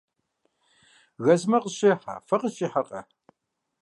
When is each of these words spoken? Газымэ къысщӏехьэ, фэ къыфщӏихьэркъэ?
Газымэ 1.25 1.57
къысщӏехьэ, 1.63 2.15
фэ 2.27 2.35
къыфщӏихьэркъэ? 2.41 3.01